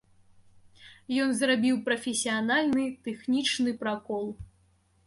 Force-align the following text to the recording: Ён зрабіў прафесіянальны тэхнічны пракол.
Ён 1.25 1.29
зрабіў 1.39 1.75
прафесіянальны 1.91 2.83
тэхнічны 3.11 3.71
пракол. 3.85 4.27